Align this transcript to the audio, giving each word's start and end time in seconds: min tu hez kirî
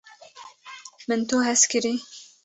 min 1.07 1.21
tu 1.29 1.37
hez 1.45 1.61
kirî 1.71 1.93